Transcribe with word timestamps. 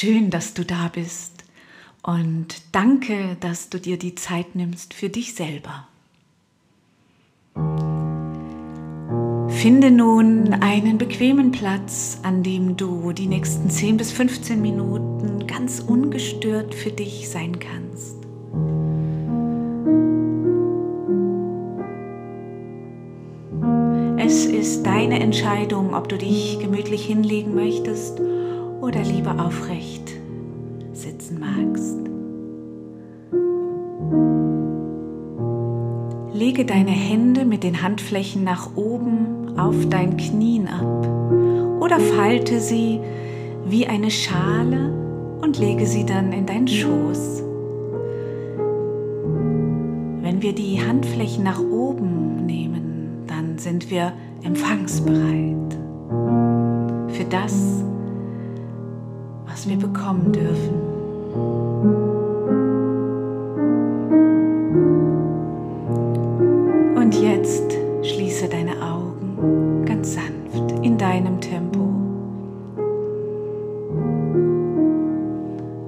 Schön, 0.00 0.30
dass 0.30 0.54
du 0.54 0.64
da 0.64 0.92
bist 0.94 1.42
und 2.04 2.62
danke, 2.70 3.36
dass 3.40 3.68
du 3.68 3.80
dir 3.80 3.98
die 3.98 4.14
Zeit 4.14 4.54
nimmst 4.54 4.94
für 4.94 5.08
dich 5.08 5.34
selber. 5.34 5.88
Finde 9.48 9.90
nun 9.90 10.54
einen 10.54 10.98
bequemen 10.98 11.50
Platz, 11.50 12.20
an 12.22 12.44
dem 12.44 12.76
du 12.76 13.10
die 13.10 13.26
nächsten 13.26 13.70
10 13.70 13.96
bis 13.96 14.12
15 14.12 14.62
Minuten 14.62 15.48
ganz 15.48 15.80
ungestört 15.80 16.76
für 16.76 16.92
dich 16.92 17.28
sein 17.28 17.58
kannst. 17.58 18.18
Es 24.16 24.46
ist 24.46 24.84
deine 24.84 25.18
Entscheidung, 25.18 25.92
ob 25.92 26.08
du 26.08 26.16
dich 26.18 26.60
gemütlich 26.60 27.04
hinlegen 27.04 27.56
möchtest 27.56 28.20
oder 28.80 29.02
lieber 29.02 29.44
aufrecht 29.44 30.12
sitzen 30.92 31.40
magst. 31.40 31.98
Lege 36.32 36.64
deine 36.64 36.90
Hände 36.90 37.44
mit 37.44 37.62
den 37.64 37.82
Handflächen 37.82 38.44
nach 38.44 38.76
oben 38.76 39.58
auf 39.58 39.88
dein 39.88 40.16
Knien 40.16 40.68
ab 40.68 41.08
oder 41.80 41.98
falte 41.98 42.60
sie 42.60 43.00
wie 43.66 43.86
eine 43.86 44.10
Schale 44.10 44.92
und 45.40 45.58
lege 45.58 45.86
sie 45.86 46.04
dann 46.04 46.32
in 46.32 46.46
deinen 46.46 46.68
Schoß. 46.68 47.42
Wenn 50.22 50.42
wir 50.42 50.52
die 50.52 50.80
Handflächen 50.86 51.42
nach 51.44 51.60
oben 51.60 52.46
nehmen, 52.46 53.24
dann 53.26 53.58
sind 53.58 53.90
wir 53.90 54.12
empfangsbereit 54.42 55.76
für 57.08 57.24
das, 57.24 57.82
wir 59.68 59.78
bekommen 59.78 60.32
dürfen. 60.32 60.74
Und 66.96 67.14
jetzt 67.20 67.76
schließe 68.02 68.48
deine 68.48 68.82
Augen 68.82 69.84
ganz 69.84 70.14
sanft 70.14 70.72
in 70.82 70.96
deinem 70.96 71.40
Tempo. 71.40 71.80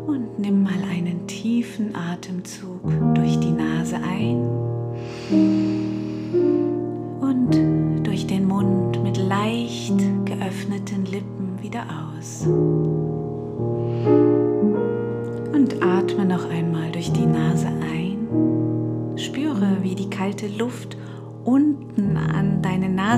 Und 0.06 0.38
nimm 0.38 0.62
mal 0.62 0.82
einen 0.90 1.26
tiefen 1.26 1.94
Atemzug 1.94 2.82
durch 3.14 3.38
die 3.40 3.52
Nase 3.52 3.96
ein 3.96 4.40
und 7.20 8.06
durch 8.06 8.26
den 8.26 8.46
Mund 8.46 9.02
mit 9.02 9.16
leicht 9.16 9.98
geöffneten 10.24 11.04
Lippen 11.06 11.58
wieder 11.62 11.82
aus. 11.82 12.46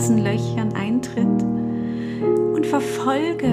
Nasenlöchern 0.02 0.72
eintritt 0.72 1.44
und 2.54 2.66
verfolge, 2.66 3.52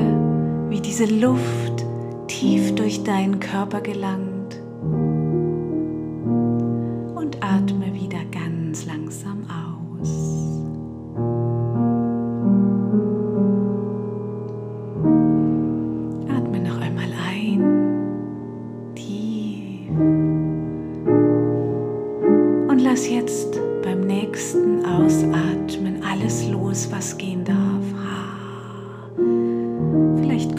wie 0.69 0.81
diese 0.81 1.05
Luft 1.05 1.85
tief 2.27 2.73
durch 2.73 3.03
deinen 3.03 3.39
Körper 3.39 3.81
gelangt. 3.81 4.38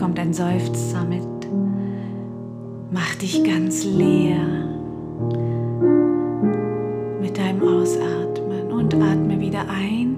Kommt 0.00 0.19
ein 0.19 0.33
Seufzer 0.33 1.05
mit. 1.05 1.21
Mach 2.91 3.15
dich 3.16 3.44
ganz 3.44 3.84
leer 3.84 4.38
mit 7.21 7.37
deinem 7.37 7.62
Ausatmen 7.62 8.72
und 8.72 8.94
atme 8.94 9.38
wieder 9.38 9.66
ein 9.69 10.16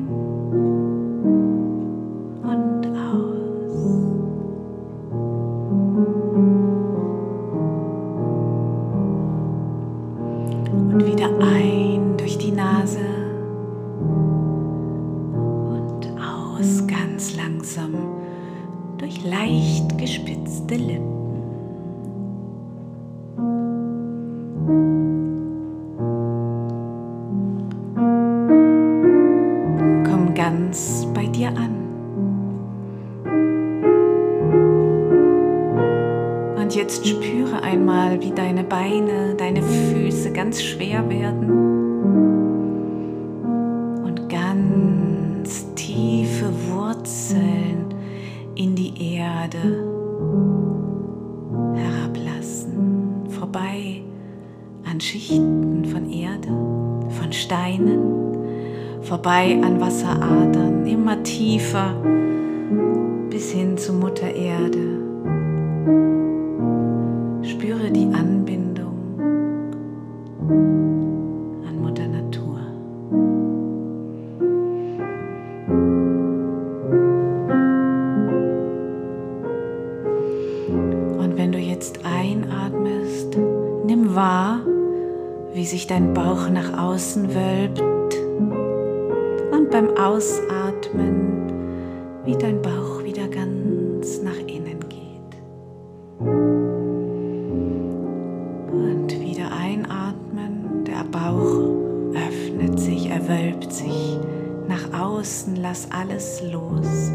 und 2.44 2.86
aus. 2.86 3.74
Und 10.92 11.06
wieder 11.06 11.28
ein 11.40 12.16
durch 12.18 12.38
die 12.38 12.52
Nase 12.52 13.00
und 15.70 16.06
aus 16.20 16.86
ganz 16.86 17.34
langsam 17.36 17.96
durch 19.02 19.24
leicht 19.24 19.98
gespitzte 19.98 20.76
Lippen. 20.76 21.10
Komm 30.08 30.32
ganz 30.34 31.08
bei 31.14 31.26
dir 31.26 31.48
an. 31.48 31.74
Und 36.60 36.76
jetzt 36.76 37.04
spüre 37.04 37.60
einmal, 37.60 38.20
wie 38.20 38.30
deine 38.30 38.62
Beine, 38.62 39.34
deine 39.36 39.62
Füße 39.62 40.32
ganz 40.32 40.62
schwer 40.62 41.10
werden 41.10 41.50
und 44.04 44.28
ganz 44.28 45.66
tiefe 45.74 46.52
Wurzeln 46.70 47.61
Erde 49.42 49.58
herablassen, 51.74 53.26
vorbei 53.28 54.02
an 54.84 55.00
Schichten 55.00 55.84
von 55.84 56.08
Erde, 56.08 56.46
von 57.08 57.32
Steinen, 57.32 57.98
vorbei 59.00 59.58
an 59.60 59.80
Wasseradern, 59.80 60.86
immer 60.86 61.20
tiefer 61.24 61.92
bis 63.30 63.50
hin 63.50 63.76
zu 63.76 63.92
Mutter 63.94 64.32
Erde. 64.32 64.91
Dein 85.92 86.14
Bauch 86.14 86.48
nach 86.48 86.72
außen 86.78 87.34
wölbt 87.34 87.82
und 89.52 89.70
beim 89.70 89.94
Ausatmen, 89.94 91.52
wie 92.24 92.34
dein 92.34 92.62
Bauch 92.62 93.04
wieder 93.04 93.28
ganz 93.28 94.22
nach 94.22 94.38
innen 94.38 94.80
geht. 94.88 95.36
Und 98.72 99.20
wieder 99.20 99.52
einatmen, 99.52 100.82
der 100.86 101.04
Bauch 101.10 101.60
öffnet 102.14 102.80
sich, 102.80 103.10
er 103.10 103.28
wölbt 103.28 103.70
sich 103.70 104.18
nach 104.68 104.98
außen, 104.98 105.56
lass 105.56 105.88
alles 105.90 106.42
los. 106.50 107.12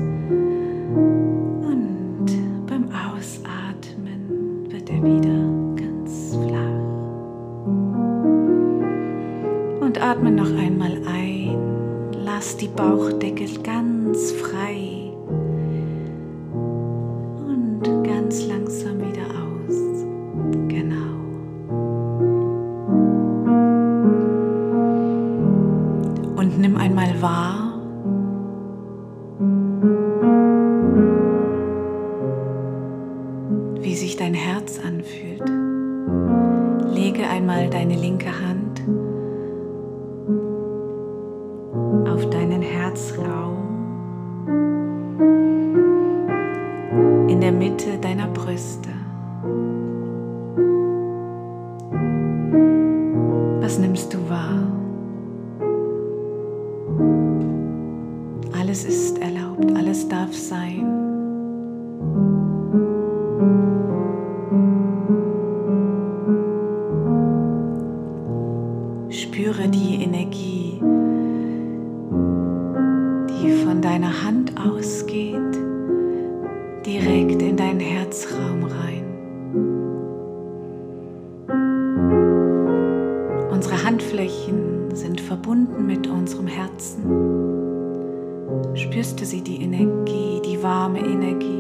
Brüste. 48.48 48.88
Was 53.60 53.78
nimmst 53.78 54.14
du 54.14 54.18
wahr? 54.30 54.72
Alles 58.58 58.86
ist 58.86 59.18
erlaubt, 59.22 59.70
alles 59.76 60.08
darf 60.08 60.34
sein. 60.34 60.86
Spüre 69.10 69.68
die 69.68 70.04
Energie, 70.04 70.80
die 73.30 73.52
von 73.66 73.82
deiner 73.82 74.24
Hand 74.24 74.54
ausgeht, 74.58 75.36
direkt 76.86 77.47
verbunden 85.68 85.86
mit 85.86 86.08
unserem 86.08 86.48
Herzen. 86.48 87.04
Spürst 88.76 89.20
du 89.20 89.26
sie, 89.26 89.42
die 89.42 89.62
Energie, 89.62 90.42
die 90.46 90.62
warme 90.62 91.00
Energie? 91.00 91.56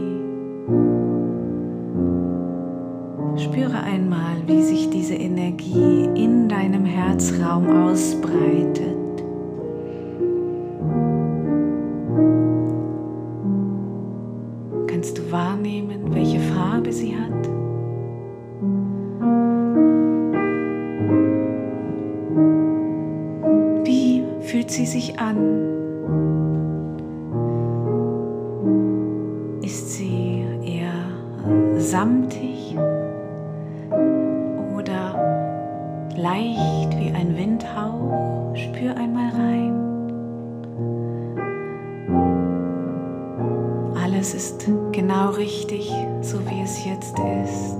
Spüre 3.37 3.79
einmal, 3.83 4.35
wie 4.47 4.63
sich 4.63 4.89
diese 4.89 5.15
Energie 5.15 6.09
in 6.15 6.49
deinem 6.49 6.85
Herzraum 6.85 7.67
ausbreitet. 7.69 8.86
Samtig 31.89 32.75
oder 34.77 36.09
leicht 36.17 36.99
wie 36.99 37.11
ein 37.11 37.37
Windhauch? 37.37 38.53
Spür 38.55 38.95
einmal 38.97 39.29
rein. 39.29 39.73
Alles 44.03 44.33
ist 44.33 44.67
genau 44.91 45.29
richtig, 45.29 45.93
so 46.21 46.39
wie 46.49 46.61
es 46.61 46.83
jetzt 46.83 47.17
ist. 47.45 47.77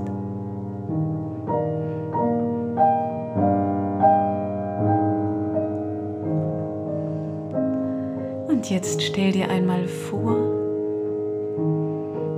Und 8.48 8.70
jetzt 8.70 9.02
stell 9.02 9.34
dir 9.34 9.50
einmal 9.50 9.86
vor, 9.88 10.47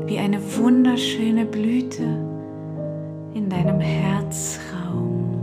wie 0.10 0.18
eine 0.18 0.40
wunderschöne 0.58 1.46
Blüte 1.46 2.02
in 3.36 3.48
deinem 3.48 3.80
Herzraum 3.80 5.36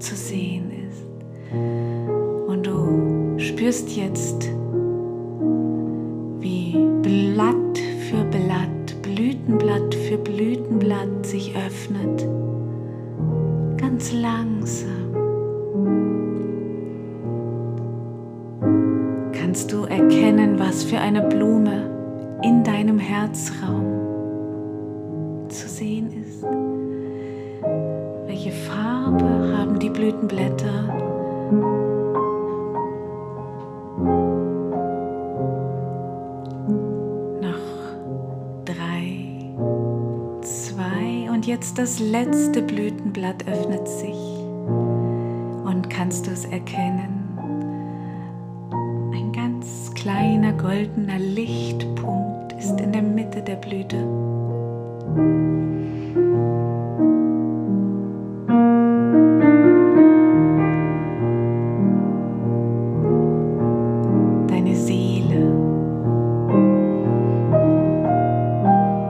zu 0.00 0.16
sehen 0.16 0.72
ist. 0.88 1.06
Und 2.48 2.66
du 2.66 3.38
spürst 3.38 3.96
jetzt, 3.96 4.50
wie 6.40 6.76
Blatt 7.02 7.78
für 8.10 8.24
Blatt, 8.24 9.02
Blütenblatt 9.02 9.94
für 9.94 10.18
Blütenblatt 10.18 11.24
sich 11.24 11.54
öffnet. 11.54 12.26
Ganz 13.76 14.12
langsam. 14.12 14.90
Kannst 19.32 19.72
du 19.72 19.84
erkennen, 19.84 20.58
was 20.58 20.82
für 20.82 20.98
eine 20.98 21.22
Blume 21.22 22.01
in 22.42 22.64
deinem 22.64 22.98
Herzraum 22.98 23.86
zu 25.48 25.68
sehen 25.68 26.10
ist? 26.12 26.42
Welche 28.26 28.50
Farbe 28.50 29.56
haben 29.56 29.78
die 29.78 29.90
Blütenblätter? 29.90 30.82
Noch 37.40 38.64
drei, 38.64 39.54
zwei 40.42 41.30
und 41.32 41.46
jetzt 41.46 41.78
das 41.78 42.00
letzte 42.00 42.62
Blütenblatt 42.62 43.46
öffnet 43.46 43.86
sich 43.86 44.16
und 45.64 45.88
kannst 45.88 46.26
du 46.26 46.32
es 46.32 46.44
erkennen? 46.46 47.20
Ein 49.14 49.32
ganz 49.32 49.92
kleiner 49.94 50.52
goldener 50.54 51.18
Lichtpunkt 51.18 52.31
ist 52.72 52.80
in 52.80 52.92
der 52.92 53.02
Mitte 53.02 53.42
der 53.42 53.56
Blüte. 53.56 53.96
Deine 64.48 64.74
Seele. 64.74 65.52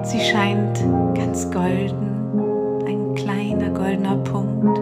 Sie 0.02 0.20
scheint 0.20 0.84
ganz 1.14 1.50
golden, 1.50 2.82
ein 2.86 3.14
kleiner 3.14 3.70
goldener 3.70 4.16
Punkt. 4.16 4.80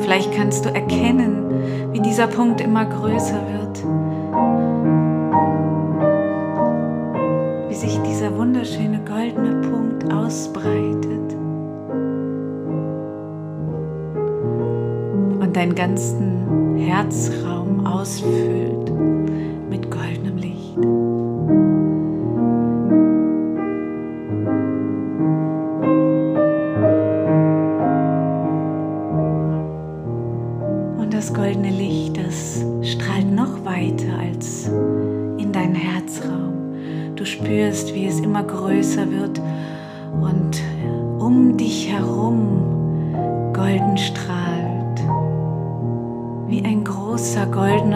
Vielleicht 0.00 0.32
kannst 0.32 0.64
du 0.64 0.70
erkennen, 0.70 1.92
wie 1.92 2.00
dieser 2.00 2.26
Punkt 2.26 2.60
immer 2.60 2.84
größer 2.84 3.40
wird. 3.52 3.95
Dieser 8.26 8.38
wunderschöne 8.38 9.00
goldene 9.04 9.68
Punkt 9.68 10.12
ausbreitet. 10.12 11.34
Und 15.40 15.52
deinen 15.54 15.74
ganzen 15.76 16.76
Herzraum 16.76 17.86
ausfüllt 17.86 18.65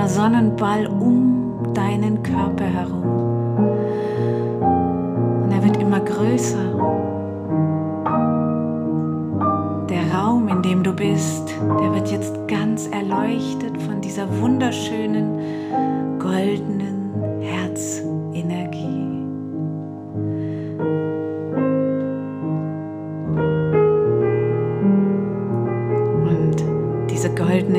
goldener 0.00 0.08
Sonnenball 0.08 0.86
um 0.86 1.72
deinen 1.74 2.22
Körper 2.22 2.64
herum. 2.64 3.04
Und 5.42 5.52
er 5.52 5.62
wird 5.62 5.76
immer 5.76 6.00
größer. 6.00 6.58
Der 9.88 10.14
Raum, 10.14 10.48
in 10.48 10.62
dem 10.62 10.82
du 10.82 10.92
bist, 10.92 11.54
der 11.80 11.94
wird 11.94 12.10
jetzt 12.10 12.34
ganz 12.48 12.86
erleuchtet 12.88 13.80
von 13.82 14.00
dieser 14.00 14.26
wunderschönen 14.40 15.38
goldenen 16.18 16.89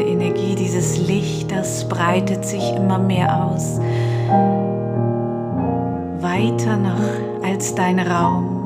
goldene 0.02 0.24
Energie, 0.24 0.56
dieses 0.56 0.98
Licht, 1.08 1.52
das 1.52 1.88
breitet 1.88 2.46
sich 2.46 2.76
immer 2.76 3.00
mehr 3.00 3.46
aus. 3.46 3.80
Weiter 6.22 6.78
noch 6.78 7.48
als 7.48 7.76
dein 7.76 8.00
Raum. 8.00 8.58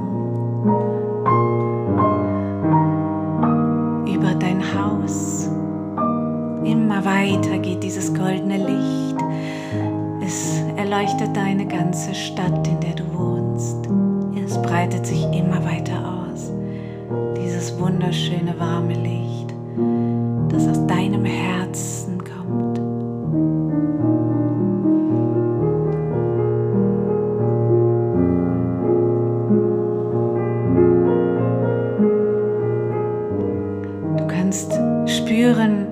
über 4.07 4.33
dein 4.35 4.61
Haus. 4.61 5.49
Immer 6.63 7.03
weiter 7.03 7.57
geht 7.59 7.83
dieses 7.83 8.13
goldene 8.13 8.57
Licht. 8.57 9.17
Es 10.25 10.61
erleuchtet 10.77 11.35
deine 11.35 11.65
ganze 11.65 12.15
Stadt, 12.15 12.67
in 12.67 12.79
der 12.79 12.93
du 12.93 13.03
wohnst. 13.13 13.89
Es 14.45 14.59
breitet 14.61 15.05
sich 15.05 15.23
immer 15.25 15.63
weiter 15.65 15.97
aus. 16.31 16.51
Dieses 17.37 17.77
wunderschöne 17.79 18.57
warme 18.57 18.93
Licht, 18.93 19.53
das 20.49 20.67
aus 20.67 20.84
deinem 21.05 21.25
Herzen 21.25 22.17
kommt. 22.23 22.77
Du 34.17 34.27
kannst 34.27 34.73
spüren, 35.05 35.87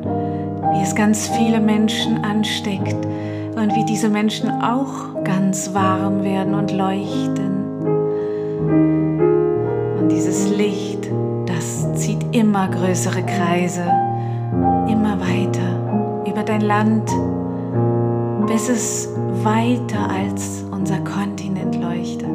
wie 0.73 0.81
es 0.81 0.95
ganz 0.95 1.27
viele 1.27 1.59
Menschen 1.59 2.23
ansteckt, 2.23 3.05
und 3.55 3.75
wie 3.75 3.85
diese 3.85 4.09
Menschen 4.09 4.49
auch 4.49 5.23
ganz 5.23 5.75
warm 5.75 6.23
werden 6.23 6.55
und 6.55 6.71
leuchten. 6.71 7.53
Und 9.99 10.09
dieses 10.09 10.49
Licht, 10.49 11.07
das 11.45 11.93
zieht 11.93 12.35
immer 12.35 12.67
größere 12.67 13.21
Kreise, 13.23 13.85
immer 14.89 15.19
weiter 15.19 16.23
über 16.27 16.43
dein 16.43 16.61
Land, 16.61 17.09
bis 18.47 18.69
es 18.69 19.09
weiter 19.43 20.09
als 20.09 20.63
unser 20.71 20.99
Kontinent 20.99 21.75
leuchtet. 21.75 22.32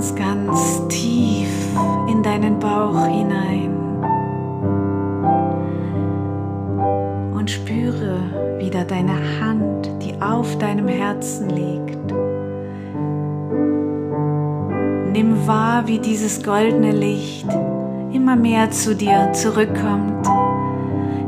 Ganz, 0.00 0.14
ganz 0.14 0.88
tief 0.88 1.50
in 2.08 2.22
deinen 2.22 2.58
Bauch 2.58 3.06
hinein 3.06 3.70
und 7.34 7.50
spüre 7.50 8.16
wieder 8.58 8.84
deine 8.84 9.12
Hand, 9.40 9.90
die 10.02 10.14
auf 10.22 10.56
deinem 10.56 10.88
Herzen 10.88 11.50
liegt. 11.50 12.14
Nimm 15.12 15.46
wahr, 15.46 15.86
wie 15.86 15.98
dieses 15.98 16.42
goldene 16.42 16.92
Licht 16.92 17.48
immer 18.10 18.36
mehr 18.36 18.70
zu 18.70 18.96
dir 18.96 19.34
zurückkommt, 19.34 20.26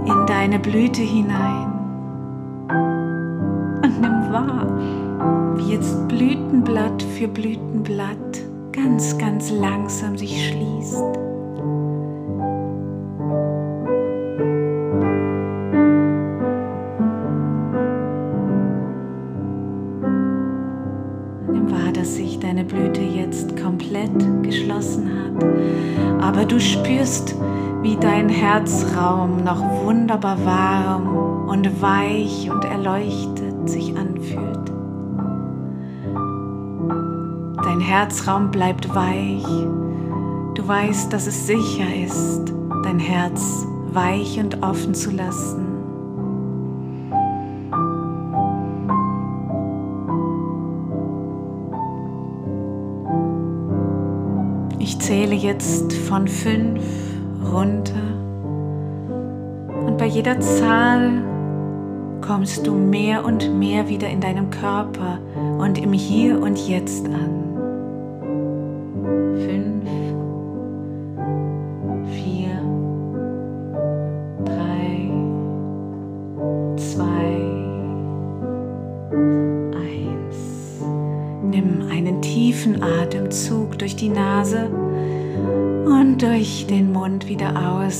in 0.06 0.26
deine 0.26 0.58
Blüte 0.58 1.02
hinein. 1.02 1.72
Und 3.82 4.00
nimm 4.00 4.32
wahr, 4.32 4.66
wie 5.56 5.74
jetzt 5.74 6.08
Blütenblatt 6.08 7.02
für 7.02 7.28
Blütenblatt 7.28 8.51
ganz, 8.82 9.16
ganz 9.18 9.50
langsam 9.50 10.16
sich 10.18 10.48
schließt. 10.48 11.04
Nimm 21.52 21.70
wahr, 21.70 21.92
dass 21.92 22.16
sich 22.16 22.40
deine 22.40 22.64
Blüte 22.64 23.02
jetzt 23.02 23.56
komplett 23.60 24.42
geschlossen 24.42 25.10
hat, 25.10 25.44
aber 26.22 26.44
du 26.44 26.58
spürst, 26.58 27.36
wie 27.82 27.96
dein 27.96 28.28
Herzraum 28.28 29.44
noch 29.44 29.62
wunderbar 29.84 30.44
warm 30.44 31.48
und 31.48 31.82
weich 31.82 32.50
und 32.50 32.64
erleuchtet 32.64 33.31
Dein 37.72 37.80
Herzraum 37.80 38.50
bleibt 38.50 38.94
weich. 38.94 39.46
Du 40.54 40.68
weißt, 40.68 41.10
dass 41.10 41.26
es 41.26 41.46
sicher 41.46 41.86
ist, 42.04 42.52
dein 42.84 42.98
Herz 42.98 43.66
weich 43.94 44.38
und 44.38 44.62
offen 44.62 44.94
zu 44.94 45.10
lassen. 45.10 45.68
Ich 54.78 54.98
zähle 54.98 55.34
jetzt 55.34 55.94
von 55.94 56.28
fünf 56.28 56.84
runter 57.50 57.94
und 59.86 59.96
bei 59.96 60.08
jeder 60.08 60.38
Zahl 60.40 61.22
kommst 62.20 62.66
du 62.66 62.74
mehr 62.74 63.24
und 63.24 63.58
mehr 63.58 63.88
wieder 63.88 64.10
in 64.10 64.20
deinem 64.20 64.50
Körper 64.50 65.18
und 65.56 65.78
im 65.78 65.94
Hier 65.94 66.38
und 66.38 66.58
Jetzt 66.68 67.06
an. 67.06 67.41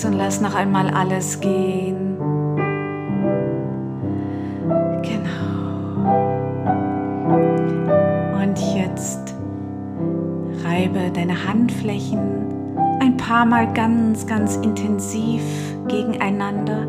Und 0.05 0.15
lass 0.15 0.41
noch 0.41 0.55
einmal 0.55 0.89
alles 0.89 1.41
gehen. 1.41 2.17
Genau. 5.03 6.03
Und 8.43 8.59
jetzt 8.75 9.35
reibe 10.65 11.11
deine 11.13 11.47
Handflächen 11.47 12.21
ein 13.01 13.17
paar 13.17 13.45
Mal 13.45 13.73
ganz, 13.73 14.27
ganz 14.27 14.57
intensiv 14.57 15.43
gegeneinander, 15.89 16.87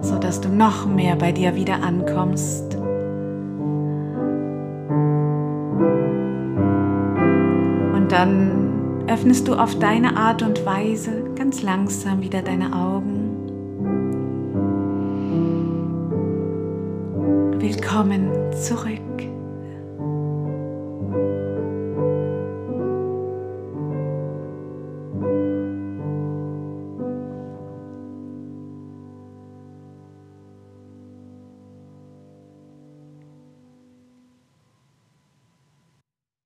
sodass 0.00 0.40
du 0.40 0.48
noch 0.48 0.86
mehr 0.86 1.16
bei 1.16 1.32
dir 1.32 1.54
wieder 1.54 1.82
ankommst. 1.82 2.78
dann 8.08 8.77
öffnest 9.08 9.48
du 9.48 9.54
auf 9.54 9.78
deine 9.78 10.16
Art 10.16 10.42
und 10.42 10.64
Weise 10.66 11.24
ganz 11.34 11.62
langsam 11.62 12.20
wieder 12.20 12.42
deine 12.42 12.74
Augen. 12.74 13.34
Willkommen 17.58 18.30
zurück. 18.52 19.27